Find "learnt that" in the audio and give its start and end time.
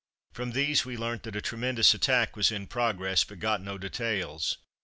0.97-1.35